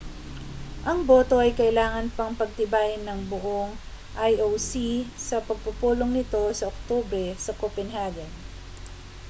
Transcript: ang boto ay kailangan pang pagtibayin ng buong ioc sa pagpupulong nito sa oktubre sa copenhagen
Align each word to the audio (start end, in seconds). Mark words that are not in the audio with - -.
ang 0.89 0.99
boto 1.09 1.35
ay 1.43 1.51
kailangan 1.61 2.07
pang 2.17 2.33
pagtibayin 2.41 3.01
ng 3.05 3.19
buong 3.31 3.69
ioc 4.29 4.73
sa 5.27 5.37
pagpupulong 5.47 6.09
nito 6.13 6.43
sa 6.59 6.69
oktubre 6.73 7.27
sa 7.45 7.53
copenhagen 7.61 8.29